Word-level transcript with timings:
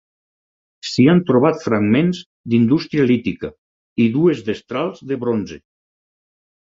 S'hi 0.91 1.03
han 1.11 1.19
trobat 1.27 1.59
fragments 1.65 2.21
d'indústria 2.53 3.07
lítica 3.11 3.53
i 4.07 4.09
dues 4.17 4.45
destrals 4.49 5.05
de 5.13 5.21
Bronze. 5.25 5.61